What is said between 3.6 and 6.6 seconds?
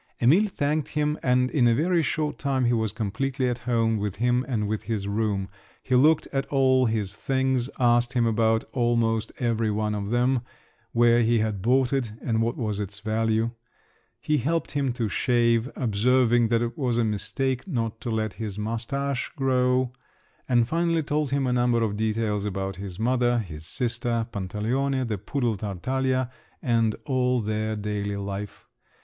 home with him and with his room; he looked at